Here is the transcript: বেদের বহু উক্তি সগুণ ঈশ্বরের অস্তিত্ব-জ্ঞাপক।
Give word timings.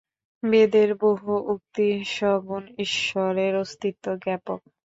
বেদের 0.43 0.89
বহু 1.01 1.31
উক্তি 1.51 1.87
সগুণ 2.13 2.63
ঈশ্বরের 2.85 3.53
অস্তিত্ব-জ্ঞাপক। 3.57 4.59